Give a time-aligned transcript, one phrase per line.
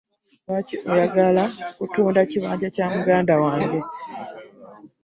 [0.45, 1.43] Lwaki oyagala
[1.77, 3.79] kutunda kibanja kya muganda wange?